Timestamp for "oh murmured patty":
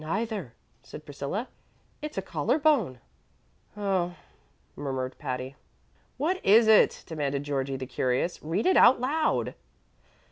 3.77-5.55